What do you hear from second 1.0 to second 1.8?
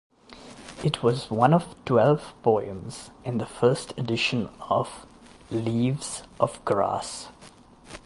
was one of